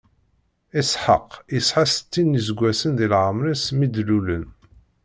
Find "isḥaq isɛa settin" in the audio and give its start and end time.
0.79-2.25